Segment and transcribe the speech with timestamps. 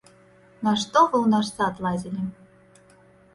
[0.67, 2.23] Нашто вы ў наш сад лазілі?